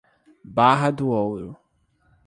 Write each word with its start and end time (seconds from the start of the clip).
Barra 0.43 0.89
do 0.91 1.09
Ouro 1.11 1.55